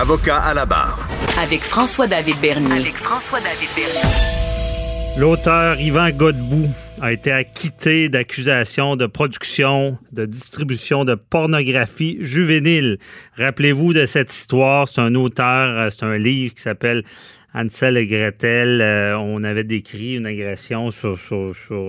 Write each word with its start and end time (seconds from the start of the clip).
Avocat 0.00 0.38
à 0.38 0.54
la 0.54 0.64
barre. 0.64 1.06
Avec 1.38 1.60
François-David 1.60 2.40
Bernier. 2.40 2.72
Avec 2.72 2.96
François-David 2.96 3.68
Bernier. 3.76 5.18
L'auteur 5.18 5.78
Yvan 5.78 6.08
Godbout 6.12 6.70
a 7.02 7.12
été 7.12 7.30
acquitté 7.30 8.08
d'accusations 8.08 8.96
de 8.96 9.04
production, 9.04 9.98
de 10.12 10.24
distribution 10.24 11.04
de 11.04 11.16
pornographie 11.16 12.16
juvénile. 12.22 12.96
Rappelez-vous 13.36 13.92
de 13.92 14.06
cette 14.06 14.32
histoire. 14.32 14.88
C'est 14.88 15.02
un 15.02 15.14
auteur, 15.16 15.78
euh, 15.78 15.90
c'est 15.90 16.04
un 16.04 16.16
livre 16.16 16.54
qui 16.54 16.62
s'appelle 16.62 17.04
Ansel 17.52 17.96
et 17.96 18.06
Gretel, 18.06 18.80
euh, 18.80 19.18
on 19.18 19.42
avait 19.42 19.64
décrit 19.64 20.16
une 20.16 20.26
agression 20.26 20.92
sur, 20.92 21.18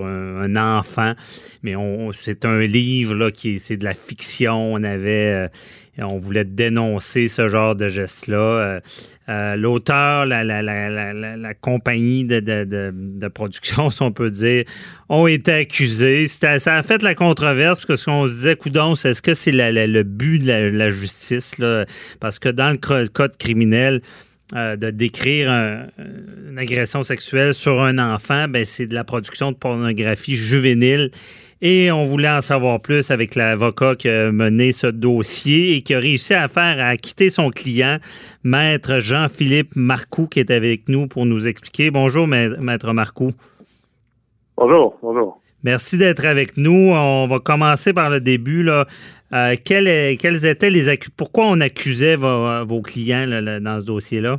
un, 0.03 0.55
enfant, 0.55 1.13
mais 1.61 1.75
c'est 2.13 2.45
un 2.45 2.61
livre 2.61 3.13
là 3.13 3.29
qui 3.29 3.59
c'est 3.59 3.77
de 3.77 3.83
la 3.83 3.93
fiction. 3.93 4.73
On 4.73 4.83
avait, 4.83 5.47
euh, 5.47 5.47
on 5.99 6.17
voulait 6.17 6.45
dénoncer 6.45 7.27
ce 7.27 7.47
genre 7.47 7.75
de 7.75 7.89
geste-là. 7.89 8.81
Euh, 9.29 9.55
l'auteur, 9.55 10.25
la, 10.25 10.43
la, 10.43 10.63
la, 10.63 11.53
compagnie 11.53 12.25
de, 12.25 13.27
production, 13.27 13.89
si 13.91 14.01
on 14.01 14.11
peut 14.11 14.31
dire, 14.31 14.63
ont 15.09 15.27
été 15.27 15.51
accusés. 15.51 16.25
ça 16.27 16.55
a 16.55 16.81
fait 16.81 17.03
la 17.03 17.13
controverse 17.13 17.85
parce 17.85 18.03
qu'on 18.03 18.27
se 18.27 18.33
disait, 18.33 18.55
coudon, 18.55 18.93
est-ce 18.95 19.21
que 19.21 19.35
c'est 19.35 19.51
le 19.51 20.03
but 20.03 20.39
de 20.39 20.51
la, 20.51 20.89
justice? 20.89 21.57
Parce 22.19 22.39
que 22.39 22.49
dans 22.49 22.71
le 22.71 23.07
code 23.07 23.37
criminel 23.37 24.01
euh, 24.53 24.75
de 24.75 24.89
décrire 24.89 25.49
une 25.49 26.57
agression 26.57 27.03
sexuelle 27.03 27.53
sur 27.53 27.81
un 27.81 27.97
enfant, 27.97 28.47
ben, 28.47 28.65
c'est 28.65 28.87
de 28.87 28.93
la 28.93 29.03
production 29.03 29.51
de 29.51 29.57
pornographie 29.57 30.35
juvénile. 30.35 31.11
Et 31.63 31.91
on 31.91 32.05
voulait 32.05 32.29
en 32.29 32.41
savoir 32.41 32.79
plus 32.79 33.11
avec 33.11 33.35
l'avocat 33.35 33.95
qui 33.95 34.09
a 34.09 34.31
mené 34.31 34.71
ce 34.71 34.87
dossier 34.87 35.75
et 35.75 35.81
qui 35.83 35.93
a 35.93 35.99
réussi 35.99 36.33
à 36.33 36.47
faire 36.47 36.79
à 36.79 36.87
acquitter 36.87 37.29
son 37.29 37.51
client, 37.51 37.97
maître 38.43 38.99
Jean-Philippe 38.99 39.75
Marcoux, 39.75 40.27
qui 40.27 40.39
est 40.39 40.49
avec 40.49 40.89
nous 40.89 41.07
pour 41.07 41.27
nous 41.27 41.47
expliquer. 41.47 41.91
Bonjour, 41.91 42.27
maître 42.27 42.93
Marcoux. 42.93 43.33
Bonjour, 44.57 44.97
bonjour. 45.03 45.39
Merci 45.63 45.97
d'être 45.97 46.25
avec 46.25 46.57
nous. 46.57 46.91
On 46.93 47.27
va 47.27 47.39
commencer 47.39 47.93
par 47.93 48.09
le 48.09 48.19
début. 48.19 48.63
Là. 48.63 48.87
Euh, 49.33 49.55
quels, 49.63 49.87
étaient 50.45 50.69
les 50.69 50.97
Pourquoi 51.15 51.45
on 51.47 51.61
accusait 51.61 52.15
vos, 52.17 52.81
clients 52.81 53.27
dans 53.61 53.79
ce 53.79 53.85
dossier-là? 53.85 54.37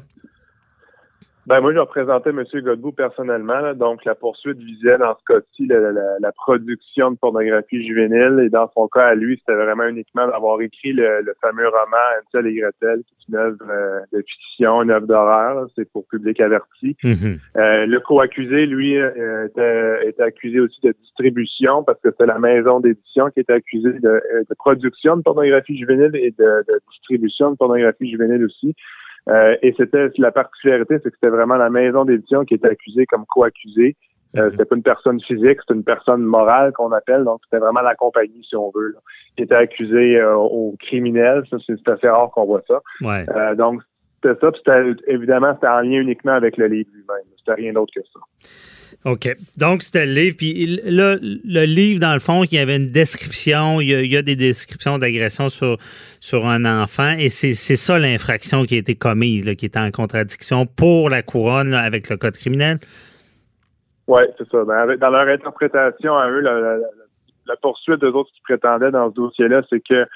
Ben 1.47 1.61
moi, 1.61 1.73
je 1.73 1.79
représentais 1.79 2.31
M. 2.31 2.45
Godbout 2.55 2.93
personnellement. 2.93 3.75
donc, 3.75 4.05
la 4.05 4.15
poursuite 4.15 4.59
visait 4.59 4.99
dans 4.99 5.17
ce 5.17 5.25
cas-ci 5.35 5.67
la, 5.67 6.33
production 6.33 7.11
de 7.11 7.17
pornographie 7.17 7.85
juvénile. 7.85 8.41
Et 8.45 8.49
dans 8.49 8.71
son 8.75 8.87
cas, 8.87 9.09
à 9.09 9.15
lui, 9.15 9.39
c'était 9.39 9.59
vraiment 9.59 9.89
uniquement 9.89 10.29
d'avoir 10.29 10.61
écrit 10.61 10.93
le, 10.93 11.35
fameux 11.41 11.67
roman 11.67 11.97
Ansel 12.21 12.47
et 12.47 12.55
Gretel, 12.55 13.01
qui 13.05 13.15
est 13.15 13.29
une 13.29 13.37
œuvre 13.37 13.57
euh, 13.69 14.01
de 14.13 14.23
fiction, 14.23 14.83
une 14.83 14.91
œuvre 14.91 15.07
d'horreur. 15.07 15.67
C'est 15.75 15.91
pour 15.91 16.07
public 16.07 16.41
averti. 16.41 16.97
Mm-hmm. 17.03 17.39
Euh, 17.57 17.87
le 17.87 18.01
co-accusé, 18.01 18.67
lui, 18.67 18.97
euh, 18.97 19.47
était, 20.07 20.23
accusé 20.23 20.61
aussi 20.61 20.81
de 20.85 20.95
distribution 21.03 21.83
parce 21.83 22.01
que 22.01 22.11
c'est 22.19 22.27
la 22.27 22.39
maison 22.39 22.79
d'édition 22.79 23.31
qui 23.31 23.41
était 23.41 23.55
accusée 23.55 23.99
de, 23.99 24.23
production 24.59 25.17
de 25.17 25.23
pornographie 25.23 25.77
juvénile 25.77 26.15
et 26.15 26.31
de, 26.31 26.65
de 26.69 26.81
distribution 26.89 27.51
de 27.51 27.57
pornographie 27.57 28.09
juvénile 28.09 28.45
aussi. 28.45 28.77
Euh, 29.29 29.57
et 29.63 29.75
c'était 29.77 30.09
la 30.19 30.33
particularité, 30.33 30.97
c'est 31.03 31.11
que 31.11 31.17
c'était 31.21 31.35
vraiment 31.35 31.57
la 31.57 31.71
maison 31.71 32.05
d'édition 32.05 32.45
qui 32.45 32.55
était 32.55 32.69
accusée 32.69 33.07
comme 33.07 33.25
co-accusée. 33.27 33.97
Euh, 34.37 34.45
mhm. 34.45 34.51
c'était 34.53 34.65
pas 34.65 34.77
une 34.77 34.83
personne 34.83 35.21
physique, 35.21 35.59
c'était 35.61 35.75
une 35.75 35.85
personne 35.85 36.23
morale 36.23 36.73
qu'on 36.73 36.91
appelle, 36.93 37.25
donc 37.25 37.41
c'était 37.45 37.59
vraiment 37.59 37.83
la 37.83 37.95
compagnie, 37.95 38.43
si 38.49 38.57
on 38.57 38.71
veut, 38.75 38.95
qui 39.37 39.43
était 39.43 39.55
accusée 39.55 40.19
euh, 40.19 40.37
au 40.37 40.75
criminel. 40.79 41.43
Ça, 41.51 41.59
c'est 41.67 41.89
assez 41.89 42.09
rare 42.09 42.31
qu'on 42.31 42.47
voit 42.47 42.63
ça. 42.67 42.81
Ouais. 43.03 43.27
Euh, 43.29 43.55
donc 43.55 43.83
c'était 44.23 44.41
ça, 44.41 44.51
puis 44.53 44.97
évidemment, 45.07 45.53
c'était 45.55 45.69
en 45.69 45.81
lien 45.81 46.01
uniquement 46.01 46.33
avec 46.33 46.57
le 46.57 46.67
livre 46.67 46.89
lui-même. 46.95 47.25
C'était 47.37 47.61
rien 47.61 47.73
d'autre 47.75 47.93
que 47.95 48.01
ça. 48.13 48.21
OK. 49.05 49.29
Donc, 49.59 49.83
c'était 49.83 50.07
le 50.07 50.13
livre. 50.13 50.37
Puis 50.37 50.81
là, 50.85 51.17
le 51.21 51.65
livre, 51.65 52.01
dans 52.01 52.13
le 52.15 52.21
fond, 52.21 52.45
il 52.45 52.55
y 52.55 52.59
avait 52.59 52.77
une 52.77 52.91
description. 52.91 53.81
Il 53.81 53.89
y 53.89 54.17
a, 54.17 54.23
des 54.23 54.37
descriptions 54.37 54.99
d'agression 54.99 55.49
sur, 55.49 55.77
sur 56.21 56.47
un 56.47 56.65
enfant. 56.65 57.15
Et 57.19 57.29
c'est 57.29 57.55
ça 57.55 57.99
l'infraction 57.99 58.65
qui 58.65 58.77
a 58.77 58.79
été 58.79 58.95
commise, 58.95 59.45
qui 59.57 59.67
était 59.67 59.79
en 59.79 59.91
contradiction 59.91 60.67
pour 60.67 61.11
la 61.11 61.23
couronne 61.23 61.75
avec 61.75 62.09
le 62.09 62.17
code 62.17 62.37
criminel. 62.37 62.79
Oui, 64.09 64.23
c'est 64.39 64.49
ça. 64.49 64.65
Ben, 64.65 64.97
dans 64.97 65.11
leur 65.11 65.29
interprétation 65.29 66.17
à 66.17 66.29
eux, 66.29 66.41
la, 66.41 67.57
poursuite 67.61 68.01
d'eux 68.01 68.13
autres 68.13 68.31
qui 68.35 68.41
prétendaient 68.43 68.91
dans 68.91 69.11
ce 69.11 69.15
dossier-là, 69.15 69.63
c'est 69.71 69.81
que 69.81 70.07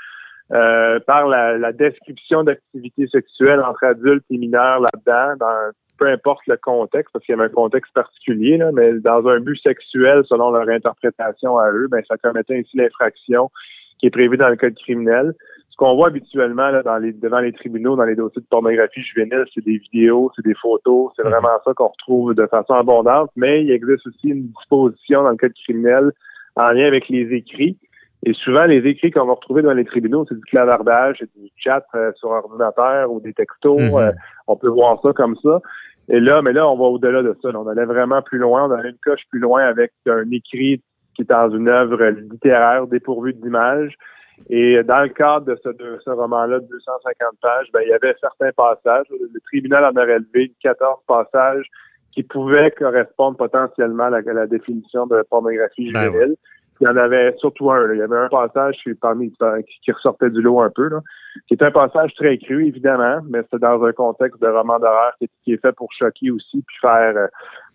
euh, 0.53 1.01
par 1.01 1.27
la, 1.27 1.59
la 1.59 1.73
description 1.73 2.45
d'activités 2.45 3.09
sexuelles 3.09 3.61
entre 3.61 3.85
adultes 3.85 4.25
et 4.31 4.39
mineurs 4.39 4.81
là-dedans, 4.81 5.35
dans 5.39 5.73
peu 5.99 6.09
importe 6.09 6.47
le 6.47 6.57
contexte, 6.57 7.13
parce 7.13 7.25
qu'il 7.25 7.35
y 7.35 7.39
avait 7.39 7.49
un 7.49 7.55
contexte 7.55 7.93
particulier, 7.93 8.57
là, 8.57 8.71
mais 8.73 8.95
dans 8.95 9.27
un 9.27 9.41
but 9.41 9.57
sexuel, 9.63 10.23
selon 10.29 10.51
leur 10.51 10.69
interprétation 10.69 11.59
à 11.59 11.71
eux, 11.71 11.89
ben, 11.91 12.03
ça 12.09 12.17
commettait 12.17 12.59
ainsi 12.59 12.77
l'infraction 12.77 13.51
qui 13.99 14.07
est 14.07 14.11
prévue 14.11 14.37
dans 14.37 14.49
le 14.49 14.57
code 14.57 14.75
criminel. 14.75 15.35
Ce 15.71 15.77
qu'on 15.77 15.95
voit 15.95 16.09
habituellement 16.09 16.71
là, 16.71 16.83
dans 16.83 16.97
les, 16.97 17.13
devant 17.13 17.41
les 17.41 17.53
tribunaux, 17.53 17.97
dans 17.97 18.05
les 18.05 18.15
dossiers 18.15 18.41
de 18.41 18.47
pornographie 18.47 19.03
juvénile, 19.03 19.45
c'est 19.55 19.65
des 19.65 19.79
vidéos, 19.79 20.31
c'est 20.35 20.45
des 20.45 20.55
photos, 20.55 21.13
c'est 21.17 21.25
mhm. 21.25 21.31
vraiment 21.31 21.59
ça 21.65 21.75
qu'on 21.75 21.89
retrouve 21.89 22.35
de 22.35 22.47
façon 22.47 22.75
abondante, 22.75 23.31
mais 23.37 23.63
il 23.63 23.71
existe 23.71 24.07
aussi 24.07 24.29
une 24.29 24.49
disposition 24.49 25.23
dans 25.23 25.31
le 25.31 25.37
code 25.37 25.53
criminel 25.65 26.13
en 26.57 26.71
lien 26.71 26.87
avec 26.87 27.09
les 27.09 27.33
écrits. 27.35 27.77
Et 28.27 28.33
souvent, 28.35 28.65
les 28.65 28.85
écrits 28.89 29.13
qu'on 29.13 29.25
va 29.25 29.35
retrouver 29.35 29.63
dans 29.63 29.73
les 29.73 29.85
tribunaux, 29.85 30.27
c'est 30.29 30.35
du 30.35 30.45
clavardage, 30.47 31.19
c'est 31.21 31.31
du 31.41 31.49
chat 31.57 31.87
euh, 31.95 32.11
sur 32.17 32.31
ordinateur 32.31 33.11
ou 33.13 33.21
des 33.21 33.33
textos. 33.33 33.81
Mhm. 33.81 33.95
Euh, 33.95 34.13
on 34.49 34.57
peut 34.57 34.69
voir 34.69 35.01
ça 35.01 35.13
comme 35.13 35.37
ça. 35.37 35.61
Et 36.09 36.19
là, 36.19 36.43
mais 36.43 36.53
là, 36.53 36.69
on 36.69 36.77
va 36.77 36.85
au-delà 36.87 37.23
de 37.23 37.37
ça. 37.41 37.51
On 37.55 37.69
allait 37.69 37.85
vraiment 37.85 38.23
plus 38.23 38.39
loin. 38.39 38.65
On 38.69 38.73
allait 38.73 38.91
une 38.91 38.99
coche 39.05 39.23
plus 39.31 39.39
loin 39.39 39.63
avec 39.63 39.93
un 40.09 40.29
écrit 40.33 40.83
qui 41.15 41.23
est 41.23 41.31
dans 41.31 41.51
une 41.51 41.69
œuvre 41.69 42.05
littéraire 42.05 42.89
dépourvue 42.89 43.33
d'images. 43.33 43.95
Et 44.51 44.83
dans 44.83 45.03
le 45.03 45.09
cadre 45.11 45.47
de 45.47 45.57
ce, 45.63 45.69
de 45.69 45.99
ce 46.05 46.11
roman-là 46.11 46.59
de 46.59 46.67
250 46.67 47.29
pages, 47.41 47.69
ben, 47.73 47.81
il 47.85 47.89
y 47.91 47.93
avait 47.93 48.15
certains 48.21 48.51
passages. 48.57 49.07
Le 49.11 49.41
tribunal 49.45 49.85
en 49.85 49.97
a 49.97 50.03
relevé 50.03 50.53
14 50.63 50.99
passages 51.07 51.67
qui 52.11 52.25
pouvaient 52.25 52.73
correspondre 52.73 53.37
potentiellement 53.37 54.05
à 54.05 54.11
la, 54.11 54.47
définition 54.47 55.07
de 55.07 55.23
pornographie 55.31 55.93
ben 55.93 56.05
juvénile. 56.05 56.37
Il 56.81 56.85
y 56.85 56.89
en 56.89 56.97
avait 56.97 57.35
surtout 57.39 57.71
un. 57.71 57.93
Il 57.93 57.99
y 57.99 58.03
avait 58.03 58.19
un 58.19 58.29
passage 58.29 58.77
qui, 58.83 58.93
parmi, 58.95 59.33
qui 59.83 59.93
ressortait 59.93 60.31
du 60.31 60.43
lot 60.43 60.61
un 60.61 60.71
peu, 60.71 60.89
là, 60.89 61.01
qui 61.49 61.55
est 61.55 61.63
un 61.63 61.71
passage 61.71 62.15
très 62.15 62.39
cru, 62.39 62.67
évidemment, 62.67 63.21
mais 63.29 63.41
c'est 63.51 63.61
dans 63.61 63.83
un 63.83 63.93
contexte 63.93 64.41
de 64.41 64.49
roman 64.49 64.79
d'horreur 64.79 65.13
qui, 65.19 65.53
est 65.53 65.61
fait 65.61 65.73
pour 65.73 65.89
choquer 65.99 66.31
aussi, 66.31 66.63
puis 66.67 66.77
faire, 66.81 67.17
euh, 67.17 67.27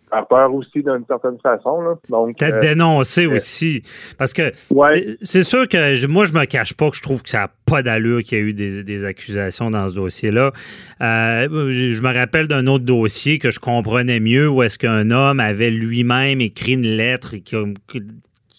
faire 0.10 0.28
peur 0.28 0.54
aussi 0.54 0.84
d'une 0.84 1.06
certaine 1.08 1.40
façon. 1.40 1.82
Là. 1.82 1.96
Donc 2.10 2.38
Peut-être 2.38 2.58
euh, 2.58 2.60
dénoncer 2.60 3.26
euh, 3.26 3.36
aussi. 3.36 3.82
Parce 4.18 4.34
que 4.34 4.52
c'est 5.24 5.44
sûr 5.44 5.68
que 5.68 6.08
moi, 6.08 6.26
je 6.26 6.34
me 6.34 6.46
cache 6.46 6.74
pas 6.74 6.90
que 6.90 6.96
je 6.96 7.02
trouve 7.02 7.24
que 7.24 7.30
ça 7.30 7.40
n'a 7.40 7.52
pas 7.66 7.82
d'allure 7.82 8.22
qu'il 8.24 8.38
y 8.38 8.42
a 8.42 8.44
eu 8.44 8.54
des, 8.54 9.06
accusations 9.06 9.70
dans 9.70 9.88
ce 9.88 9.96
dossier-là. 9.96 10.52
je, 11.00 12.02
me 12.02 12.14
rappelle 12.14 12.48
d'un 12.48 12.68
autre 12.68 12.86
dossier 12.86 13.40
que 13.40 13.52
je 13.52 13.60
comprenais 13.60 14.20
mieux 14.20 14.50
où 14.50 14.64
est-ce 14.64 14.78
qu'un 14.78 15.10
homme 15.12 15.40
avait 15.40 15.72
lui-même 15.72 16.42
écrit 16.42 16.74
une 16.74 16.98
lettre 16.98 17.36
qui, 17.38 17.56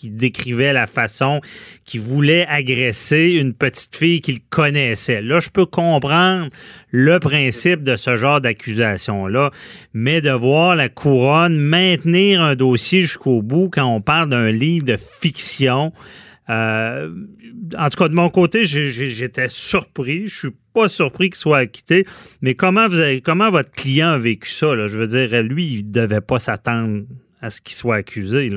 qui 0.02 0.10
décrivait 0.10 0.72
la 0.72 0.88
façon 0.88 1.40
qu'il 1.84 2.00
voulait 2.00 2.44
agresser 2.48 3.36
une 3.40 3.54
petite 3.54 3.94
fille 3.94 4.20
qu'il 4.20 4.40
connaissait. 4.40 5.22
Là, 5.22 5.38
je 5.38 5.48
peux 5.48 5.64
comprendre 5.64 6.48
le 6.90 7.20
principe 7.20 7.84
de 7.84 7.94
ce 7.94 8.16
genre 8.16 8.40
d'accusation-là, 8.40 9.52
mais 9.94 10.20
de 10.20 10.32
voir 10.32 10.74
la 10.74 10.88
couronne 10.88 11.56
maintenir 11.56 12.42
un 12.42 12.56
dossier 12.56 13.02
jusqu'au 13.02 13.42
bout 13.42 13.70
quand 13.70 13.86
on 13.86 14.00
parle 14.00 14.28
d'un 14.28 14.50
livre 14.50 14.84
de 14.86 14.96
fiction, 14.96 15.92
euh, 16.50 17.08
en 17.78 17.88
tout 17.88 17.98
cas, 17.98 18.08
de 18.08 18.14
mon 18.14 18.28
côté, 18.28 18.64
j'étais 18.64 19.48
surpris. 19.48 20.26
Je 20.26 20.36
suis 20.36 20.56
pas 20.74 20.88
surpris 20.88 21.30
qu'il 21.30 21.38
soit 21.38 21.58
acquitté. 21.58 22.06
Mais 22.40 22.56
comment 22.56 22.88
vous 22.88 22.98
avez, 22.98 23.20
comment 23.20 23.50
votre 23.50 23.70
client 23.70 24.08
a 24.08 24.18
vécu 24.18 24.50
ça? 24.50 24.74
Je 24.88 24.98
veux 24.98 25.06
dire, 25.06 25.44
lui, 25.44 25.74
il 25.74 25.90
devait 25.92 26.20
pas 26.20 26.40
s'attendre 26.40 27.04
à 27.40 27.50
ce 27.50 27.60
qu'il 27.60 27.76
soit 27.76 27.94
accusé. 27.94 28.50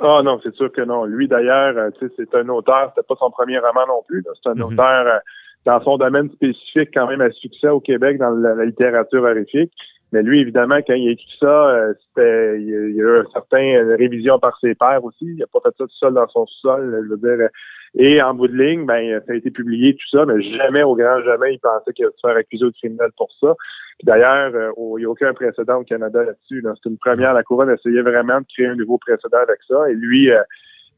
Ah 0.00 0.22
non, 0.24 0.40
c'est 0.42 0.54
sûr 0.54 0.72
que 0.72 0.80
non. 0.80 1.04
Lui 1.04 1.28
d'ailleurs, 1.28 1.76
euh, 1.76 1.90
c'est 2.16 2.34
un 2.34 2.48
auteur, 2.48 2.92
c'était 2.94 3.06
pas 3.06 3.14
son 3.18 3.30
premier 3.30 3.58
roman 3.58 3.86
non 3.86 4.02
plus. 4.06 4.24
C'est 4.42 4.50
un 4.50 4.54
mm-hmm. 4.54 4.72
auteur 4.72 5.06
euh, 5.06 5.18
dans 5.64 5.80
son 5.82 5.96
domaine 5.96 6.30
spécifique 6.30 6.90
quand 6.92 7.06
même 7.06 7.20
à 7.20 7.30
succès 7.30 7.68
au 7.68 7.80
Québec 7.80 8.18
dans 8.18 8.30
la, 8.30 8.64
littérature 8.64 9.22
horrifique. 9.22 9.72
Mais 10.14 10.22
lui, 10.22 10.40
évidemment, 10.40 10.78
quand 10.86 10.94
il 10.94 11.08
a 11.08 11.10
écrit 11.10 11.36
ça, 11.40 11.68
euh, 11.68 11.92
c'était 12.06 12.60
il, 12.60 12.68
y 12.68 13.00
a 13.00 13.04
eu 13.04 13.18
un 13.18 13.30
certain 13.32 13.96
révision 13.98 14.38
par 14.38 14.56
ses 14.60 14.74
pairs 14.74 15.04
aussi. 15.04 15.26
Il 15.26 15.36
n'a 15.36 15.46
pas 15.46 15.58
fait 15.60 15.74
ça 15.76 15.84
tout 15.84 15.98
seul 15.98 16.14
dans 16.14 16.28
son 16.28 16.46
sol. 16.46 17.02
Je 17.04 17.08
veux 17.08 17.16
dire, 17.16 17.48
et 17.96 18.20
en 18.22 18.34
bout 18.34 18.48
de 18.48 18.56
ligne, 18.56 18.86
ben, 18.86 19.20
ça 19.26 19.32
a 19.32 19.36
été 19.36 19.50
publié, 19.50 19.94
tout 19.94 20.16
ça, 20.16 20.24
mais 20.24 20.40
jamais, 20.56 20.82
au 20.82 20.96
grand 20.96 21.20
jamais, 21.22 21.54
il 21.54 21.58
pensait 21.58 21.92
qu'il 21.92 22.04
allait 22.04 22.14
se 22.16 22.26
faire 22.26 22.36
accuser 22.36 22.64
au 22.64 22.72
criminel 22.72 23.10
pour 23.16 23.28
ça. 23.40 23.54
D'ailleurs, 24.02 24.52
euh, 24.54 24.70
il 24.96 25.00
n'y 25.00 25.04
a 25.04 25.10
aucun 25.10 25.32
précédent 25.32 25.78
au 25.78 25.84
Canada 25.84 26.24
là-dessus. 26.24 26.64
C'est 26.64 26.88
une 26.88 26.98
première. 26.98 27.34
La 27.34 27.42
Couronne 27.42 27.70
essayait 27.70 28.02
vraiment 28.02 28.40
de 28.40 28.46
créer 28.52 28.66
un 28.66 28.74
nouveau 28.74 28.98
précédent 28.98 29.38
avec 29.42 29.58
ça. 29.68 29.88
Et 29.90 29.94
lui, 29.94 30.30
euh, 30.30 30.42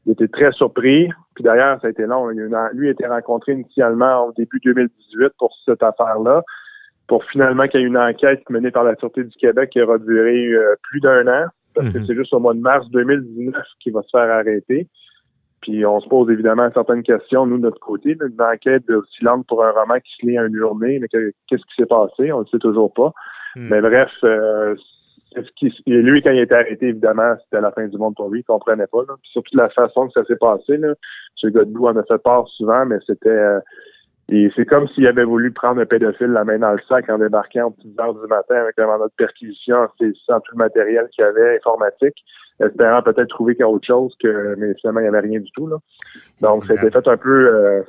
il 0.05 0.13
était 0.13 0.27
très 0.27 0.51
surpris. 0.53 1.09
Puis 1.35 1.43
d'ailleurs, 1.43 1.79
ça 1.81 1.87
a 1.87 1.89
été 1.91 2.05
long. 2.07 2.29
lui 2.29 2.87
a 2.87 2.91
été 2.91 3.05
rencontré 3.05 3.53
initialement 3.53 4.27
au 4.27 4.33
début 4.33 4.59
2018 4.63 5.33
pour 5.37 5.55
cette 5.65 5.83
affaire-là, 5.83 6.43
pour 7.07 7.23
finalement 7.25 7.67
qu'il 7.67 7.81
y 7.81 7.83
ait 7.83 7.87
une 7.87 7.97
enquête 7.97 8.47
menée 8.49 8.71
par 8.71 8.83
la 8.83 8.95
Sûreté 8.95 9.23
du 9.23 9.35
Québec 9.37 9.69
qui 9.71 9.81
aura 9.81 9.97
duré 9.97 10.47
euh, 10.47 10.75
plus 10.83 10.99
d'un 10.99 11.27
an, 11.27 11.47
parce 11.73 11.93
que 11.93 11.99
mhm. 11.99 12.05
c'est 12.05 12.15
juste 12.15 12.33
au 12.33 12.39
mois 12.39 12.53
de 12.53 12.59
mars 12.59 12.87
2019 12.89 13.55
qu'il 13.79 13.93
va 13.93 14.01
se 14.03 14.09
faire 14.11 14.29
arrêter. 14.29 14.87
Puis 15.61 15.85
on 15.85 15.99
se 15.99 16.07
pose 16.07 16.29
évidemment 16.29 16.69
certaines 16.73 17.03
questions, 17.03 17.45
nous, 17.45 17.57
de 17.57 17.63
notre 17.63 17.79
côté. 17.79 18.11
Une 18.21 18.41
enquête 18.41 18.89
aussi 18.89 19.23
longue 19.23 19.45
pour 19.45 19.63
un 19.63 19.71
roman 19.71 19.95
qui 19.99 20.11
se 20.19 20.25
lit 20.25 20.39
en 20.39 20.45
une 20.45 20.55
journée, 20.57 20.99
mais 20.99 21.07
qu'est-ce 21.07 21.55
qui 21.55 21.75
s'est 21.77 21.87
passé? 21.87 22.31
On 22.31 22.39
ne 22.39 22.43
le 22.43 22.47
sait 22.49 22.59
toujours 22.59 22.93
pas. 22.93 23.11
Hmm. 23.55 23.67
Mais 23.69 23.81
bref, 23.81 24.11
euh, 24.23 24.75
ce 25.35 25.49
qui, 25.57 25.73
lui, 25.87 26.21
quand 26.21 26.31
il 26.31 26.39
a 26.39 26.43
été 26.43 26.53
arrêté, 26.53 26.87
évidemment, 26.87 27.35
c'était 27.43 27.61
la 27.61 27.71
fin 27.71 27.87
du 27.87 27.97
monde 27.97 28.15
pour 28.15 28.29
lui. 28.29 28.41
Il 28.41 28.43
comprenait 28.43 28.87
pas. 28.87 28.99
Là. 29.07 29.15
Puis 29.21 29.31
surtout 29.31 29.57
la 29.57 29.69
façon 29.69 30.07
que 30.07 30.13
ça 30.13 30.23
s'est 30.25 30.37
passé. 30.37 30.77
Là. 30.77 30.93
M. 31.43 31.51
Godbout 31.51 31.87
en 31.87 31.97
a 31.97 32.03
fait 32.03 32.21
part 32.21 32.47
souvent, 32.49 32.85
mais 32.85 32.97
c'était... 33.05 33.29
Euh, 33.29 33.59
et 34.29 34.51
c'est 34.55 34.65
comme 34.65 34.87
s'il 34.89 35.07
avait 35.07 35.23
voulu 35.23 35.51
prendre 35.51 35.81
un 35.81 35.85
pédophile 35.85 36.27
la 36.27 36.43
main 36.43 36.59
dans 36.59 36.73
le 36.73 36.81
sac 36.87 37.09
en 37.09 37.17
débarquant 37.17 37.67
aux 37.67 37.71
petites 37.71 37.99
heures 37.99 38.13
du 38.13 38.27
matin 38.27 38.55
avec 38.55 38.77
un 38.77 38.87
mandat 38.87 39.05
de 39.05 39.13
perquisition, 39.17 39.77
en 39.77 39.87
saisissant 39.97 40.39
tout 40.41 40.53
le 40.53 40.57
matériel 40.57 41.07
qu'il 41.13 41.23
y 41.23 41.27
avait 41.27 41.57
informatique 41.57 42.15
espérant 42.59 43.01
peut-être 43.01 43.27
trouver 43.27 43.55
quelque 43.55 43.67
autre 43.67 43.85
chose 43.85 44.15
que 44.21 44.55
mais 44.57 44.73
finalement 44.79 45.01
il 45.01 45.03
n'y 45.03 45.09
avait 45.09 45.27
rien 45.27 45.39
du 45.39 45.51
tout 45.51 45.67
là. 45.67 45.77
Donc 46.41 46.65
c'était 46.65 46.89
fait 46.89 47.07
un 47.07 47.17
peu 47.17 47.47
euh, 47.53 47.81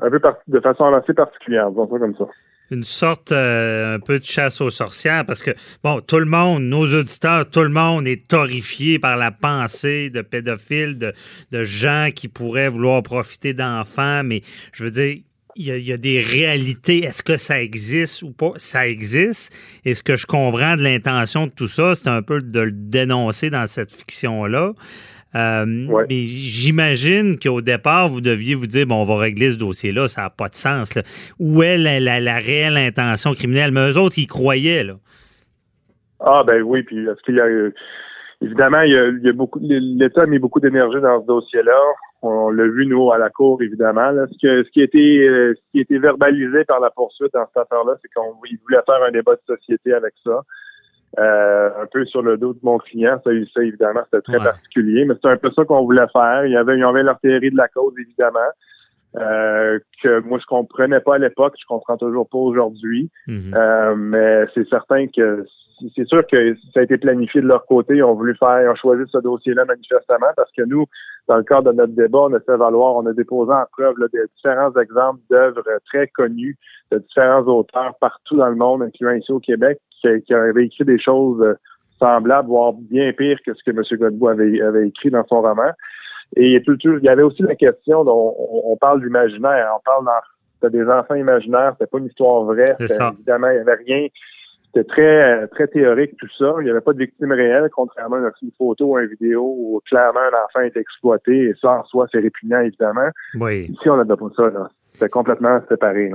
un 0.00 0.10
peu 0.10 0.20
de 0.48 0.60
façon 0.60 0.92
assez 0.92 1.14
particulière, 1.14 1.70
disons 1.70 1.88
ça 1.90 1.98
comme 1.98 2.16
ça. 2.16 2.24
Une 2.70 2.82
sorte 2.82 3.30
euh, 3.30 3.96
un 3.96 4.00
peu 4.00 4.18
de 4.18 4.24
chasse 4.24 4.62
aux 4.62 4.70
sorcières 4.70 5.26
parce 5.26 5.42
que 5.42 5.50
bon, 5.82 6.00
tout 6.00 6.18
le 6.18 6.24
monde, 6.24 6.62
nos 6.62 6.86
auditeurs, 6.86 7.48
tout 7.48 7.62
le 7.62 7.68
monde 7.68 8.06
est 8.06 8.32
horrifié 8.32 8.98
par 8.98 9.18
la 9.18 9.30
pensée 9.30 10.08
de 10.08 10.22
pédophiles, 10.22 10.98
de 10.98 11.64
gens 11.64 12.08
qui 12.14 12.28
pourraient 12.28 12.70
vouloir 12.70 13.02
profiter 13.02 13.52
d'enfants, 13.52 14.22
mais 14.24 14.40
je 14.72 14.84
veux 14.84 14.90
dire, 14.90 15.18
il 15.56 15.66
y, 15.66 15.92
a, 15.92 15.96
des 15.96 16.20
réalités. 16.20 17.04
Est-ce 17.04 17.22
que 17.22 17.36
ça 17.36 17.62
existe 17.62 18.22
ou 18.22 18.32
pas? 18.32 18.52
Ça 18.56 18.88
existe. 18.88 19.52
Et 19.84 19.94
ce 19.94 20.02
que 20.02 20.16
je 20.16 20.26
comprends 20.26 20.76
de 20.76 20.82
l'intention 20.82 21.46
de 21.46 21.52
tout 21.52 21.68
ça, 21.68 21.94
c'est 21.94 22.08
un 22.08 22.22
peu 22.22 22.40
de 22.40 22.60
le 22.60 22.72
dénoncer 22.72 23.50
dans 23.50 23.66
cette 23.66 23.92
fiction-là. 23.92 24.72
Euh, 25.36 25.64
mais 25.66 26.22
j'imagine 26.22 27.38
qu'au 27.38 27.60
départ, 27.60 28.08
vous 28.08 28.20
deviez 28.20 28.54
vous 28.54 28.66
dire, 28.66 28.86
bon, 28.86 29.02
on 29.02 29.04
va 29.04 29.18
régler 29.18 29.50
ce 29.50 29.56
dossier-là, 29.56 30.06
ça 30.06 30.22
n'a 30.22 30.30
pas 30.30 30.48
de 30.48 30.54
sens. 30.54 30.92
Où 31.40 31.62
est 31.62 31.76
la, 31.78 32.38
réelle 32.38 32.76
intention 32.76 33.34
criminelle? 33.34 33.72
Mais 33.72 33.90
eux 33.90 33.98
autres, 33.98 34.18
ils 34.18 34.28
croyaient. 34.28 34.84
Là. 34.84 34.94
Ah, 36.20 36.42
ben 36.46 36.62
oui, 36.62 36.82
puis 36.84 36.98
est-ce 36.98 37.22
qu'il 37.24 37.34
y 37.34 37.40
a... 37.40 37.70
Évidemment, 38.40 38.80
il 38.82 38.92
y 38.92 38.98
a, 38.98 39.08
il 39.08 39.22
y 39.22 39.28
a 39.28 39.32
beaucoup, 39.32 39.60
l'État 39.62 40.22
a 40.22 40.26
mis 40.26 40.38
beaucoup 40.38 40.60
d'énergie 40.60 41.00
dans 41.00 41.20
ce 41.22 41.26
dossier-là. 41.26 41.78
On 42.22 42.50
l'a 42.50 42.64
vu, 42.64 42.86
nous, 42.86 43.12
à 43.12 43.18
la 43.18 43.30
cour, 43.30 43.62
évidemment. 43.62 44.10
Ce, 44.32 44.38
que, 44.40 44.64
ce, 44.64 44.70
qui 44.70 44.80
a 44.80 44.84
été, 44.84 45.28
euh, 45.28 45.54
ce 45.54 45.60
qui 45.72 45.78
a 45.78 45.82
été 45.82 45.98
verbalisé 45.98 46.64
par 46.64 46.80
la 46.80 46.90
poursuite 46.90 47.32
dans 47.32 47.46
cette 47.46 47.56
affaire-là, 47.56 47.94
c'est 48.02 48.08
qu'on 48.14 48.32
voulait 48.32 48.82
faire 48.86 49.02
un 49.06 49.10
débat 49.12 49.34
de 49.34 49.56
société 49.56 49.92
avec 49.92 50.14
ça. 50.24 50.42
Euh, 51.18 51.70
un 51.80 51.86
peu 51.86 52.04
sur 52.06 52.22
le 52.22 52.36
dos 52.36 52.54
de 52.54 52.58
mon 52.62 52.78
client, 52.78 53.20
ça, 53.22 53.30
ça 53.54 53.62
évidemment, 53.62 54.00
c'était 54.10 54.22
très 54.22 54.38
particulier, 54.38 55.04
mais 55.04 55.14
c'est 55.22 55.30
un 55.30 55.36
peu 55.36 55.50
ça 55.52 55.64
qu'on 55.64 55.84
voulait 55.84 56.08
faire. 56.12 56.44
Il 56.44 56.52
y 56.52 56.56
avait, 56.56 56.74
il 56.74 56.80
y 56.80 56.82
avait 56.82 57.04
leur 57.04 57.20
théorie 57.20 57.52
de 57.52 57.56
la 57.56 57.68
cause, 57.68 57.94
évidemment, 58.00 58.40
euh, 59.16 59.78
que 60.02 60.18
moi 60.20 60.40
je 60.40 60.46
comprenais 60.46 60.98
pas 60.98 61.14
à 61.14 61.18
l'époque, 61.18 61.54
je 61.60 61.66
comprends 61.66 61.96
toujours 61.96 62.28
pas 62.28 62.38
aujourd'hui. 62.38 63.12
Mm-hmm. 63.28 63.94
mais 63.94 64.46
c'est 64.54 64.68
certain 64.68 65.06
que 65.06 65.46
c'est 65.94 66.06
sûr 66.06 66.26
que 66.26 66.54
ça 66.72 66.80
a 66.80 66.82
été 66.82 66.98
planifié 66.98 67.40
de 67.40 67.46
leur 67.46 67.64
côté. 67.66 67.96
Ils 67.96 68.04
ont 68.04 68.14
voulu 68.14 68.36
faire, 68.36 68.62
ils 68.62 68.68
ont 68.68 68.74
choisi 68.74 69.02
ce 69.10 69.18
dossier-là 69.18 69.64
manifestement 69.64 70.28
parce 70.36 70.50
que 70.52 70.62
nous, 70.62 70.86
dans 71.28 71.36
le 71.36 71.42
cadre 71.42 71.72
de 71.72 71.76
notre 71.76 71.94
débat, 71.94 72.20
on 72.20 72.32
a 72.34 72.40
fait 72.40 72.56
valoir, 72.56 72.96
on 72.96 73.06
a 73.06 73.12
déposé 73.12 73.52
en 73.52 73.64
preuve 73.72 73.98
là, 73.98 74.06
des 74.12 74.24
différents 74.36 74.72
exemples 74.80 75.20
d'œuvres 75.30 75.62
très 75.86 76.08
connues 76.08 76.56
de 76.92 76.98
différents 76.98 77.42
auteurs 77.42 77.94
partout 78.00 78.36
dans 78.36 78.48
le 78.48 78.56
monde, 78.56 78.82
incluant 78.82 79.12
ici 79.12 79.32
au 79.32 79.40
Québec, 79.40 79.78
qui, 80.00 80.08
qui 80.22 80.34
avaient 80.34 80.66
écrit 80.66 80.84
des 80.84 80.98
choses 80.98 81.40
euh, 81.42 81.54
semblables, 81.98 82.48
voire 82.48 82.72
bien 82.74 83.12
pires 83.12 83.38
que 83.44 83.54
ce 83.54 83.62
que 83.64 83.70
M. 83.70 83.82
Godbout 83.98 84.28
avait, 84.28 84.60
avait 84.60 84.88
écrit 84.88 85.10
dans 85.10 85.26
son 85.26 85.40
roman. 85.40 85.70
Et 86.36 86.52
il 86.52 87.02
y 87.02 87.08
avait 87.08 87.22
aussi 87.22 87.42
la 87.42 87.54
question 87.54 88.04
dont 88.04 88.34
on, 88.38 88.76
parle 88.76 89.02
d'imaginaire, 89.02 89.72
on 89.76 89.80
parle 89.84 90.04
dans 90.04 90.68
des 90.68 90.84
enfants 90.88 91.14
imaginaires, 91.14 91.74
c'est 91.78 91.88
pas 91.88 91.98
une 91.98 92.06
histoire 92.06 92.42
vraie, 92.44 92.76
évidemment, 92.80 93.50
il 93.50 93.54
n'y 93.54 93.60
avait 93.60 93.82
rien 93.86 94.08
c'était 94.74 94.88
très, 94.88 95.46
très 95.48 95.68
théorique 95.68 96.16
tout 96.18 96.28
ça. 96.38 96.54
Il 96.60 96.64
n'y 96.64 96.70
avait 96.70 96.80
pas 96.80 96.92
de 96.92 96.98
victime 96.98 97.32
réelle, 97.32 97.68
contrairement 97.72 98.16
à 98.16 98.30
une 98.42 98.50
photo 98.58 98.94
ou 98.94 98.98
une 98.98 99.08
vidéo 99.08 99.42
où 99.42 99.80
clairement 99.86 100.20
un 100.20 100.44
enfant 100.44 100.60
est 100.60 100.76
exploité 100.76 101.32
et 101.32 101.54
ça 101.60 101.70
en 101.70 101.84
soi 101.84 102.06
c'est 102.10 102.18
répugnant 102.18 102.60
évidemment. 102.60 103.08
Oui. 103.34 103.62
Ici 103.62 103.88
on 103.88 103.96
n'a 103.96 104.04
pas 104.04 104.28
ça 104.36 104.50
là. 104.50 104.68
C'est 104.92 105.10
complètement 105.10 105.60
séparé. 105.68 106.12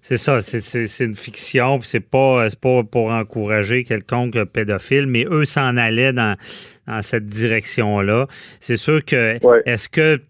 C'est 0.00 0.18
ça, 0.18 0.40
c'est 0.40 1.04
une 1.04 1.14
fiction, 1.14 1.80
puis 1.80 1.88
c'est 1.88 2.08
pas, 2.08 2.46
pas 2.62 2.82
pour 2.84 3.10
encourager 3.10 3.82
quelconque 3.82 4.44
pédophile, 4.52 5.06
mais 5.06 5.24
eux 5.28 5.44
s'en 5.44 5.76
allaient 5.76 6.12
dans, 6.12 6.36
dans 6.86 7.02
cette 7.02 7.26
direction-là. 7.26 8.26
C'est 8.60 8.76
sûr 8.76 9.04
que 9.04 9.38
est-ce 9.68 9.88
que 9.88 10.20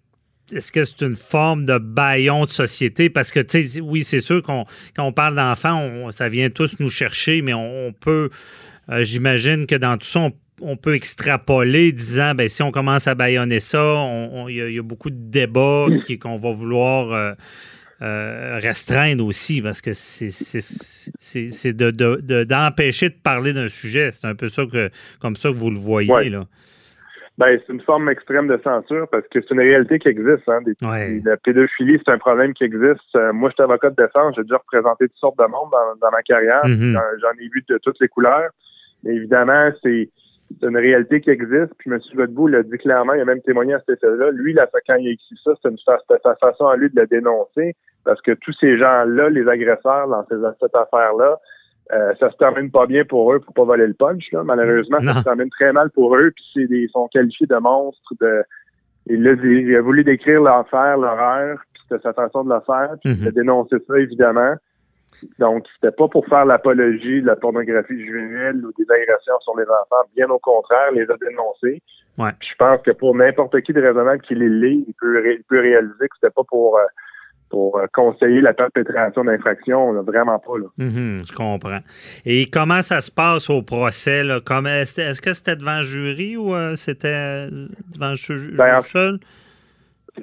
est-ce 0.52 0.72
que 0.72 0.84
c'est 0.84 1.00
une 1.02 1.16
forme 1.16 1.64
de 1.64 1.78
baillon 1.78 2.44
de 2.44 2.50
société? 2.50 3.08
Parce 3.08 3.30
que, 3.30 3.40
tu 3.40 3.64
sais, 3.64 3.80
oui, 3.80 4.04
c'est 4.04 4.20
sûr 4.20 4.42
qu'on 4.42 4.64
quand 4.94 5.04
on 5.04 5.12
parle 5.12 5.36
d'enfants, 5.36 6.10
ça 6.10 6.28
vient 6.28 6.50
tous 6.50 6.78
nous 6.80 6.90
chercher, 6.90 7.40
mais 7.42 7.54
on, 7.54 7.92
peut, 7.98 8.30
euh, 8.90 9.02
j'imagine 9.02 9.66
que 9.66 9.74
dans 9.74 9.96
tout 9.96 10.06
ça, 10.06 10.28
on, 10.60 10.76
peut 10.76 10.94
extrapoler, 10.94 11.92
disant, 11.92 12.34
ben 12.34 12.48
si 12.48 12.62
on 12.62 12.70
commence 12.70 13.06
à 13.06 13.14
baillonner 13.14 13.60
ça, 13.60 14.06
il 14.48 14.54
y, 14.54 14.78
a 14.78 14.82
beaucoup 14.82 15.10
de 15.10 15.16
débats 15.16 15.86
qu'on 16.20 16.36
va 16.36 16.52
vouloir 16.52 17.12
euh, 17.12 17.32
euh, 18.02 18.58
restreindre 18.62 19.24
aussi, 19.24 19.62
parce 19.62 19.80
que 19.80 19.92
c'est 19.94 20.26
d'empêcher 21.72 23.08
de, 23.08 23.14
de, 23.14 23.20
parler 23.22 23.52
d'un 23.52 23.68
sujet. 23.68 24.10
C'est 24.12 24.26
un 24.26 24.34
peu 24.34 24.48
ça 24.48 24.66
que, 24.66 24.90
comme 25.20 25.36
ça 25.36 25.48
que 25.50 25.56
vous 25.56 25.70
le 25.70 25.78
voyez, 25.78 26.28
là. 26.28 26.46
Ben, 27.36 27.58
c'est 27.66 27.72
une 27.72 27.80
forme 27.80 28.08
extrême 28.08 28.46
de 28.46 28.60
censure 28.62 29.08
parce 29.10 29.26
que 29.26 29.40
c'est 29.40 29.50
une 29.50 29.60
réalité 29.60 29.98
qui 29.98 30.08
existe. 30.08 30.48
Hein, 30.48 30.60
La 31.24 31.36
pédophilie, 31.36 32.00
c'est 32.04 32.12
un 32.12 32.18
problème 32.18 32.54
qui 32.54 32.62
existe. 32.62 33.16
Euh, 33.16 33.32
moi, 33.32 33.50
je 33.50 33.54
suis 33.54 33.62
avocat 33.62 33.90
de 33.90 33.96
défense. 33.96 34.36
J'ai 34.36 34.42
déjà 34.42 34.58
représenté 34.58 35.08
toutes 35.08 35.18
sortes 35.18 35.38
de 35.38 35.44
monde 35.44 35.70
dans, 36.00 36.10
ma 36.12 36.22
carrière. 36.22 36.62
Mm-hmm. 36.64 36.92
J'en 37.20 37.32
ai 37.40 37.48
vu 37.48 37.64
de 37.68 37.78
toutes 37.78 37.98
les 38.00 38.06
couleurs. 38.06 38.50
Mais 39.02 39.16
évidemment, 39.16 39.70
c'est 39.82 40.10
une 40.62 40.76
réalité 40.76 41.20
qui 41.20 41.30
existe. 41.30 41.72
Puis 41.78 41.90
M. 41.90 41.98
Godbout 42.14 42.46
l'a 42.46 42.62
dit 42.62 42.78
clairement, 42.78 43.14
il 43.14 43.20
a 43.20 43.24
même 43.24 43.42
témoigné 43.42 43.74
à 43.74 43.80
cet 43.80 43.98
effet-là. 43.98 44.30
Lui, 44.30 44.52
là, 44.52 44.68
quand 44.86 44.94
il 44.94 45.08
a 45.08 45.10
écrit 45.10 45.36
ça, 45.42 45.52
c'était 45.60 46.20
sa 46.22 46.36
façon 46.36 46.68
à 46.68 46.76
lui 46.76 46.88
de 46.88 47.00
le 47.00 47.06
dénoncer 47.08 47.74
parce 48.04 48.20
que 48.22 48.32
tous 48.32 48.52
ces 48.60 48.78
gens-là, 48.78 49.28
les 49.30 49.48
agresseurs 49.48 50.06
dans 50.06 50.24
cette 50.28 50.76
affaire-là, 50.76 51.40
euh, 51.92 52.14
ça 52.18 52.30
se 52.30 52.36
termine 52.36 52.70
pas 52.70 52.86
bien 52.86 53.04
pour 53.04 53.32
eux 53.32 53.40
pour 53.40 53.52
pas 53.52 53.64
voler 53.64 53.86
le 53.86 53.94
punch. 53.94 54.30
Là. 54.32 54.42
Malheureusement, 54.42 55.00
ça 55.00 55.14
se 55.14 55.24
termine 55.24 55.50
très 55.50 55.72
mal 55.72 55.90
pour 55.90 56.16
eux. 56.16 56.32
Puis 56.34 56.44
c'est 56.54 56.66
des, 56.66 56.82
ils 56.82 56.90
sont 56.90 57.08
qualifiés 57.08 57.46
de 57.46 57.56
monstres. 57.56 58.14
De, 58.20 58.42
il, 59.06 59.26
a, 59.28 59.32
il 59.32 59.76
a 59.76 59.82
voulu 59.82 60.02
décrire 60.02 60.40
l'enfer, 60.40 60.96
l'horreur, 60.96 61.58
puis 61.72 61.82
c'était 61.82 62.02
sa 62.02 62.14
façon 62.14 62.44
de 62.44 62.54
le 62.54 62.60
faire. 62.60 62.94
Puis 63.02 63.12
il 63.12 63.26
a 63.26 63.30
mhm. 63.30 63.34
dénoncé 63.34 63.76
ça, 63.86 63.98
évidemment. 63.98 64.54
Donc, 65.38 65.66
c'était 65.74 65.94
pas 65.94 66.08
pour 66.08 66.26
faire 66.26 66.44
l'apologie 66.44 67.20
de 67.20 67.26
la 67.26 67.36
pornographie 67.36 67.98
juvénile 67.98 68.64
ou 68.64 68.72
des 68.76 68.90
agressions 68.90 69.38
sur 69.40 69.56
les 69.56 69.64
enfants. 69.64 70.08
Bien 70.16 70.28
au 70.28 70.38
contraire, 70.38 70.90
les 70.92 71.08
a 71.10 71.16
dénoncés. 71.18 71.82
Ouais. 72.16 72.30
je 72.40 72.54
pense 72.56 72.80
que 72.82 72.92
pour 72.92 73.14
n'importe 73.16 73.60
qui 73.62 73.72
de 73.72 73.82
raisonnable 73.82 74.22
qui 74.22 74.36
les 74.36 74.48
lit, 74.48 74.84
il 74.86 74.94
peut, 74.94 75.32
il 75.32 75.42
peut 75.44 75.60
réaliser 75.60 76.08
que 76.08 76.14
c'était 76.20 76.32
pas 76.32 76.44
pour... 76.48 76.78
Euh, 76.78 76.84
pour 77.54 77.78
euh, 77.78 77.86
conseiller 77.92 78.40
la 78.40 78.52
perpétration 78.52 79.22
d'infraction, 79.22 79.92
vraiment 80.02 80.40
pas. 80.40 80.58
Là. 80.58 80.66
Mm-hmm, 80.76 81.28
je 81.28 81.32
comprends. 81.32 81.78
Et 82.26 82.46
comment 82.52 82.82
ça 82.82 83.00
se 83.00 83.12
passe 83.12 83.48
au 83.48 83.62
procès? 83.62 84.24
Là? 84.24 84.38
est-ce, 84.38 85.20
que 85.20 85.32
c'était 85.32 85.54
devant 85.54 85.76
le 85.76 85.84
jury 85.84 86.36
ou 86.36 86.52
euh, 86.52 86.74
c'était 86.74 87.46
devant 87.94 88.10
le 88.10 88.16
juge 88.16 88.56
ben, 88.56 88.80
seul? 88.80 89.20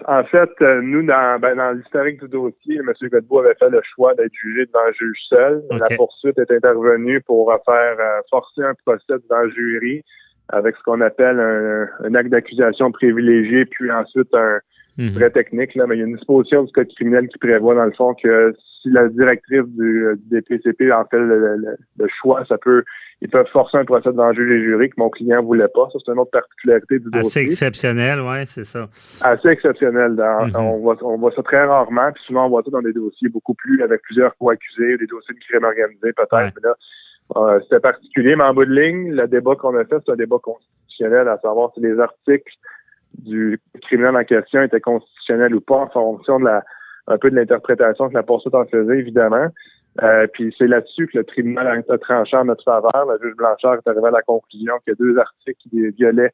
En 0.09 0.25
fait, 0.25 0.49
euh, 0.61 0.81
nous, 0.81 1.05
dans, 1.05 1.39
ben, 1.39 1.55
dans 1.55 1.71
l'historique 1.71 2.21
du 2.21 2.27
dossier, 2.27 2.79
M. 2.79 2.91
Godbout 3.09 3.39
avait 3.39 3.55
fait 3.55 3.69
le 3.69 3.81
choix 3.95 4.13
d'être 4.15 4.33
jugé 4.33 4.65
devant 4.65 4.85
le 4.87 4.93
juge 4.99 5.19
seul. 5.29 5.63
La 5.71 5.95
poursuite 5.95 6.37
est 6.37 6.51
intervenue 6.51 7.21
pour 7.21 7.49
faire 7.65 7.95
forcer 8.29 8.63
un 8.63 8.73
procès 8.85 9.21
devant 9.23 9.43
le 9.43 9.51
jury 9.51 10.03
avec 10.49 10.75
ce 10.75 10.83
qu'on 10.83 10.99
appelle 10.99 11.39
un, 11.39 11.87
un 12.03 12.13
acte 12.13 12.29
d'accusation 12.29 12.91
privilégié, 12.91 13.63
puis 13.63 13.89
ensuite 13.89 14.33
un, 14.33 14.59
Mhm. 14.97 15.13
très 15.15 15.31
technique, 15.31 15.73
là, 15.75 15.87
mais 15.87 15.95
il 15.95 15.99
y 15.99 16.03
a 16.03 16.05
une 16.05 16.15
disposition 16.15 16.63
du 16.63 16.71
code 16.73 16.89
criminel 16.95 17.27
qui 17.29 17.37
prévoit, 17.37 17.75
dans 17.75 17.85
le 17.85 17.93
fond, 17.93 18.13
que 18.13 18.53
si 18.81 18.89
la 18.89 19.07
directrice 19.07 19.63
du, 19.67 20.05
euh, 20.05 20.15
du 20.15 20.39
DPCP 20.41 20.91
en 20.91 21.05
fait 21.05 21.17
le, 21.17 21.55
le- 21.55 21.77
le 21.97 22.07
choix, 22.21 22.43
ça 22.49 22.57
peut, 22.57 22.83
ils 23.21 23.29
peuvent 23.29 23.47
forcer 23.53 23.77
un 23.77 23.85
procès 23.85 24.09
devant 24.09 24.33
juge 24.33 24.51
et 24.51 24.63
jury 24.65 24.89
que 24.89 24.95
mon 24.97 25.09
client 25.09 25.41
voulait 25.43 25.67
pas. 25.73 25.87
Ça, 25.93 25.99
c'est 26.03 26.11
une 26.11 26.19
autre 26.19 26.31
particularité 26.31 26.99
du 26.99 27.07
Assez 27.13 27.21
dossier. 27.23 27.41
exceptionnel, 27.43 28.19
oui, 28.21 28.45
c'est 28.47 28.63
ça. 28.63 28.87
Assez 29.21 29.49
exceptionnel. 29.49 30.15
Dans- 30.15 30.47
Mhm. 30.47 30.55
on, 30.55 30.77
voit, 30.79 30.97
on 31.03 31.17
voit 31.17 31.31
ça 31.31 31.43
très 31.43 31.63
rarement, 31.63 32.11
puis 32.11 32.23
souvent 32.25 32.47
on 32.47 32.49
voit 32.49 32.63
ça 32.63 32.71
dans 32.71 32.81
des 32.81 32.93
dossiers 32.93 33.29
beaucoup 33.29 33.53
plus 33.53 33.81
avec 33.83 34.01
plusieurs 34.01 34.35
co-accusés, 34.37 34.97
des 34.97 35.05
dossiers 35.07 35.35
de 35.35 35.39
crime 35.39 35.63
organisé 35.63 36.11
peut-être. 36.13 36.33
Ouais. 36.35 36.51
Mais 36.55 36.69
là, 36.69 36.75
euh, 37.37 37.59
c'était 37.63 37.79
particulier, 37.79 38.35
mais 38.35 38.43
en 38.43 38.53
bout 38.53 38.65
de 38.65 38.73
ligne, 38.73 39.11
le 39.13 39.27
débat 39.27 39.55
qu'on 39.55 39.77
a 39.77 39.85
fait, 39.85 39.97
c'est 40.05 40.11
un 40.11 40.15
débat 40.15 40.37
constitutionnel, 40.41 41.27
à 41.27 41.37
savoir 41.37 41.71
si 41.75 41.81
les 41.81 41.97
articles 41.99 42.51
du 43.17 43.59
criminel 43.81 44.15
en 44.15 44.23
question 44.23 44.61
étaient 44.61 44.79
constitutionnels 44.79 45.55
ou 45.55 45.61
pas 45.61 45.77
en 45.77 45.89
fonction 45.89 46.39
de 46.39 46.45
la 46.45 46.63
un 47.07 47.17
peu 47.17 47.31
de 47.31 47.35
l'interprétation 47.35 48.09
que 48.09 48.13
la 48.13 48.23
poursuite 48.23 48.53
en 48.53 48.65
faisait, 48.65 48.99
évidemment. 48.99 49.47
Euh, 50.01 50.27
puis 50.31 50.53
c'est 50.57 50.67
là-dessus 50.67 51.07
que 51.07 51.17
le 51.17 51.23
tribunal 51.23 51.83
a 51.89 51.97
tranché 51.97 52.37
en 52.37 52.45
notre 52.45 52.63
faveur. 52.63 53.05
Le 53.05 53.19
juge 53.21 53.35
Blanchard 53.35 53.75
est 53.75 53.89
arrivé 53.89 54.07
à 54.07 54.11
la 54.11 54.21
conclusion 54.21 54.75
que 54.85 54.93
deux 54.93 55.17
articles 55.17 55.59
qui 55.69 55.89
violaient 55.89 56.31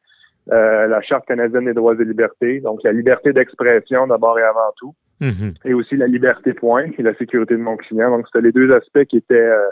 euh, 0.51 0.87
la 0.87 1.01
Charte 1.01 1.25
canadienne 1.25 1.65
des 1.65 1.73
droits 1.73 1.95
et 1.99 2.05
libertés, 2.05 2.59
donc 2.59 2.83
la 2.83 2.91
liberté 2.91 3.33
d'expression 3.33 4.07
d'abord 4.07 4.37
et 4.37 4.43
avant 4.43 4.71
tout, 4.77 4.93
Mhm. 5.19 5.53
et 5.65 5.73
aussi 5.73 5.97
la 5.97 6.05
liberté 6.07 6.53
point 6.53 6.85
et 6.97 7.01
la 7.01 7.15
sécurité 7.15 7.55
de 7.55 7.61
mon 7.61 7.75
client. 7.75 8.11
Donc 8.11 8.27
c'était 8.27 8.45
les 8.45 8.51
deux 8.51 8.71
aspects 8.71 9.03
qui 9.05 9.17
étaient 9.17 9.35
euh, 9.35 9.65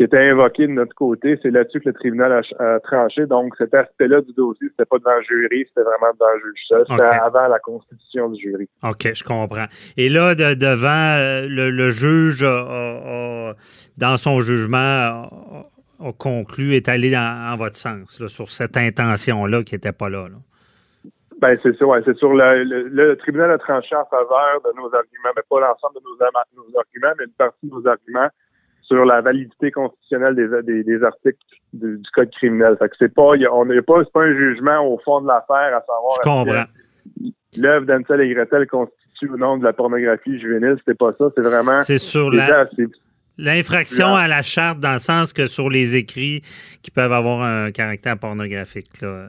qui 0.00 0.04
étaient 0.04 0.30
invoqués 0.30 0.66
de 0.66 0.72
notre 0.72 0.94
côté. 0.94 1.38
C'est 1.42 1.50
là-dessus 1.50 1.78
que 1.78 1.90
le 1.90 1.92
tribunal 1.92 2.32
a, 2.32 2.64
a 2.64 2.80
tranché. 2.80 3.26
Donc 3.26 3.54
cet 3.58 3.74
aspect-là 3.74 4.22
du 4.22 4.32
dossier, 4.32 4.68
c'était 4.70 4.86
pas 4.86 4.96
devant 4.96 5.14
le 5.14 5.22
jury, 5.24 5.66
c'était 5.68 5.82
vraiment 5.82 6.10
devant 6.14 6.32
le 6.32 6.40
juge 6.40 6.62
seul. 6.68 6.84
C'était 6.88 7.20
avant 7.20 7.48
la 7.48 7.58
constitution 7.58 8.30
du 8.30 8.40
jury. 8.40 8.66
OK, 8.82 9.12
je 9.14 9.22
comprends. 9.22 9.66
Et 9.98 10.08
là, 10.08 10.34
de- 10.34 10.54
devant, 10.54 10.88
euh, 11.18 11.46
le, 11.50 11.68
le 11.70 11.90
juge, 11.90 12.42
a- 12.42 12.48
a- 12.48 13.50
a- 13.50 13.54
dans 13.98 14.16
son 14.16 14.40
jugement, 14.40 14.78
a, 14.78 16.12
conclu, 16.18 16.76
est 16.76 16.88
allé 16.88 17.10
dans- 17.10 17.52
en 17.52 17.56
votre 17.56 17.76
sens, 17.76 18.18
là, 18.20 18.28
sur 18.28 18.48
cette 18.48 18.78
intention-là 18.78 19.64
qui 19.64 19.74
n'était 19.74 19.92
pas 19.92 20.08
là. 20.08 20.28
là. 20.28 20.36
Ben 21.42 21.58
c'est 21.62 21.76
ça, 21.76 21.84
ouais, 21.84 22.00
c'est 22.06 22.16
sur 22.16 22.32
le, 22.32 22.64
le, 22.64 22.88
le 22.88 23.16
tribunal 23.16 23.50
a 23.50 23.58
tranché 23.58 23.94
en 23.96 24.06
faveur 24.06 24.62
de 24.64 24.70
nos 24.78 24.86
arguments, 24.94 25.32
mais 25.36 25.42
pas 25.50 25.60
l'ensemble 25.60 25.96
de 25.96 26.00
nos 26.04 26.78
arguments, 26.78 27.14
mais 27.18 27.24
une 27.26 27.32
partie 27.32 27.66
de 27.66 27.70
nos 27.70 27.86
arguments 27.86 28.28
sur 28.90 29.04
la 29.04 29.20
validité 29.20 29.70
constitutionnelle 29.70 30.34
des, 30.34 30.48
des, 30.62 30.82
des 30.82 31.02
articles 31.04 31.38
du, 31.72 31.96
du 31.98 32.10
code 32.12 32.30
criminel. 32.32 32.76
Fait 32.78 32.88
que 32.88 32.96
c'est 32.98 33.14
pas, 33.14 33.32
il 33.36 33.42
y 33.42 33.46
a- 33.46 33.52
on 33.54 33.64
n'est 33.64 33.82
pas, 33.82 34.02
c'est 34.04 34.12
pas 34.12 34.22
un 34.24 34.34
jugement 34.34 34.80
au 34.86 34.98
fond 35.04 35.20
de 35.20 35.28
l'affaire 35.28 35.76
à 35.76 35.80
savoir 35.80 36.16
Je 36.18 36.28
comprends. 36.28 36.64
l'œuvre 37.58 37.86
d'Ansel 37.86 38.20
et 38.22 38.34
Gretel 38.34 38.66
constitue 38.66 39.30
ou 39.30 39.36
non 39.36 39.58
de 39.58 39.64
la 39.64 39.72
pornographie 39.72 40.40
juvénile. 40.40 40.76
C'était 40.78 40.96
pas 40.96 41.12
ça, 41.18 41.26
c'est 41.36 41.44
vraiment 41.46 41.82
C'est 41.84 41.98
sur 41.98 42.30
la- 42.32 42.66
l'infraction 43.38 44.14
à 44.16 44.26
la 44.28 44.42
charte, 44.42 44.80
dans 44.80 44.94
le 44.94 44.98
sens 44.98 45.32
que 45.32 45.46
sur 45.46 45.70
les 45.70 45.96
écrits 45.96 46.42
qui 46.82 46.90
peuvent 46.90 47.12
avoir 47.12 47.42
un 47.42 47.70
caractère 47.70 48.18
pornographique. 48.18 49.00
là. 49.02 49.28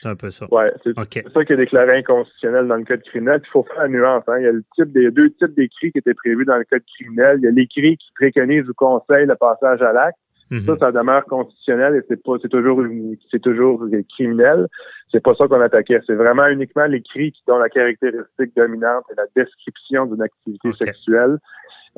C'est 0.00 0.08
un 0.08 0.14
peu 0.14 0.30
ça. 0.30 0.46
Ouais, 0.52 0.72
c'est 0.84 0.94
ça 0.94 1.44
qui 1.44 1.52
est 1.52 1.56
déclaré 1.56 1.98
inconstitutionnel 1.98 2.68
dans 2.68 2.76
le 2.76 2.84
code 2.84 3.02
criminel. 3.02 3.40
Il 3.44 3.50
faut 3.50 3.64
faire 3.64 3.82
la 3.82 3.88
nuance. 3.88 4.24
Hein. 4.28 4.38
Il 4.38 4.44
y 4.44 4.46
a 4.48 4.52
le 4.52 4.64
type 4.74 4.92
des 4.92 5.10
deux 5.10 5.30
types 5.30 5.54
d'écrits 5.56 5.90
qui 5.90 5.98
étaient 5.98 6.14
prévus 6.14 6.44
dans 6.44 6.56
le 6.56 6.64
code 6.64 6.84
criminel. 6.96 7.38
Il 7.40 7.44
y 7.44 7.48
a 7.48 7.50
l'écrit 7.50 7.96
qui 7.96 8.08
préconise 8.14 8.68
ou 8.68 8.74
conseille 8.74 9.26
le 9.26 9.34
passage 9.34 9.82
à 9.82 9.92
l'acte. 9.92 10.18
Mhm. 10.50 10.60
Ça, 10.60 10.76
ça 10.78 10.92
demeure 10.92 11.24
constitutionnel 11.24 11.96
et 11.96 12.00
c'est 12.08 12.22
pas, 12.22 12.36
c'est 12.40 12.48
toujours, 12.48 12.82
c'est 13.30 13.42
toujours 13.42 13.84
criminel. 14.14 14.66
C'est 15.10 15.22
pas 15.22 15.34
ça 15.34 15.46
qu'on 15.46 15.60
attaquait. 15.60 16.00
C'est 16.06 16.14
vraiment 16.14 16.46
uniquement 16.46 16.86
l'écrit 16.86 17.32
qui 17.32 17.42
dont 17.46 17.58
la 17.58 17.68
caractéristique 17.68 18.56
dominante 18.56 19.04
est 19.10 19.16
la 19.16 19.26
description 19.36 20.06
d'une 20.06 20.22
activité 20.22 20.72
sexuelle. 20.72 21.38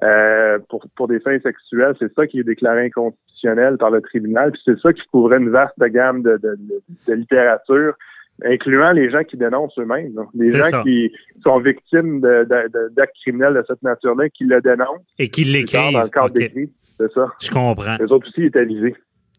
Euh, 0.02 0.58
pour, 0.68 0.84
pour 0.96 1.08
des 1.08 1.20
fins 1.20 1.38
sexuelles, 1.40 1.94
c'est 1.98 2.12
ça 2.14 2.26
qui 2.26 2.40
est 2.40 2.44
déclaré 2.44 2.86
inconstitutionnel 2.86 3.76
par 3.78 3.90
le 3.90 4.00
tribunal. 4.00 4.52
Puis 4.52 4.62
c'est 4.64 4.78
ça 4.80 4.92
qui 4.92 5.02
couvrait 5.12 5.38
une 5.38 5.50
vaste 5.50 5.74
gamme 5.78 6.22
de, 6.22 6.32
de, 6.42 6.56
de- 6.58 6.82
de 7.08 7.12
littérature, 7.14 7.94
incluant 8.44 8.92
les 8.92 9.10
gens 9.10 9.22
qui 9.24 9.36
dénoncent 9.36 9.78
eux-mêmes. 9.78 10.14
Les 10.34 10.50
gens 10.50 10.62
ça. 10.70 10.82
qui 10.82 11.12
sont 11.42 11.58
victimes 11.60 12.20
d'actes 12.20 13.14
criminels 13.22 13.54
de 13.54 13.64
cette 13.66 13.82
nature-là, 13.82 14.28
qui 14.30 14.44
le 14.44 14.60
dénoncent 14.62 15.04
Et 15.18 15.28
qui 15.28 15.44
l'écrivent. 15.44 15.92
dans 15.92 16.02
le 16.02 16.08
cadre 16.08 16.30
d'écrit. 16.30 16.72
C'est 16.98 17.12
ça. 17.12 17.28
Je 17.40 17.50
comprends. 17.50 17.96
Les 17.98 18.10
autres 18.12 18.28
aussi 18.28 18.44
étaient 18.44 18.64
visés. 18.64 18.94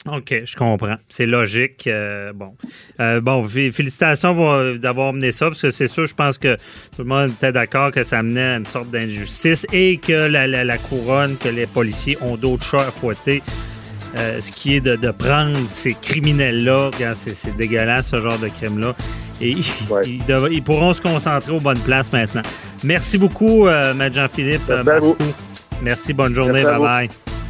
OK, 0.10 0.34
je 0.46 0.56
comprends. 0.56 0.96
C'est 1.10 1.28
logique. 1.28 1.86
euh, 1.86 2.34
bon. 2.34 2.56
Euh, 3.00 3.22
bon, 3.22 3.44
fé- 3.46 3.72
félicitations 3.72 4.36
euh, 4.52 4.78
d'avoir 4.78 5.14
mené 5.14 5.32
ça, 5.32 5.48
parce 5.48 5.62
que 5.62 5.70
c'est 5.70 5.86
sûr, 5.86 6.08
je 6.08 6.16
pense 6.16 6.40
que 6.40 6.56
tout 6.56 7.00
le 7.00 7.06
monde 7.06 7.32
était 7.34 7.52
d'accord 7.52 7.92
que 7.92 8.02
ça 8.02 8.20
amenait 8.20 8.42
à 8.54 8.56
une 8.58 8.66
sorte 8.66 8.90
d'injustice 8.90 9.68
et 9.72 9.98
que 9.98 10.14
la, 10.28 10.48
la- 10.48 10.64
la 10.64 10.78
couronne, 10.80 11.38
que 11.38 11.50
les 11.50 11.68
policiers 11.68 12.18
ont 12.22 12.36
d'autres 12.36 12.64
chats 12.64 12.88
à 12.88 12.92
fouetter. 12.92 13.44
Euh, 14.18 14.42
ce 14.42 14.52
qui 14.52 14.76
est 14.76 14.82
de, 14.82 14.96
de 14.96 15.12
prendre 15.12 15.58
ces 15.70 15.94
criminels-là, 15.94 16.90
c'est, 17.14 17.56
dégueulasse 17.56 18.10
ce 18.10 18.20
genre 18.20 18.40
de 18.40 18.48
crime-là, 18.50 18.94
et 19.40 19.52
ils, 19.52 19.64
Ouais. 19.90 20.02
ils 20.06 20.26
dev- 20.26 20.50
ils 20.52 20.64
pourront 20.64 20.94
se 20.94 21.02
concentrer 21.02 21.52
aux 21.54 21.60
bonnes 21.62 21.80
places 21.80 22.12
maintenant. 22.12 22.42
Merci 22.84 23.18
beaucoup, 23.20 23.68
Maître 23.96 24.16
Jean-Philippe. 24.16 24.64
Merci. 24.86 25.14
Merci, 25.82 26.14
bonne 26.14 26.34
journée, 26.36 26.64
Merci 26.64 26.76
vous. 26.78 26.84
bye-bye. 26.86 27.41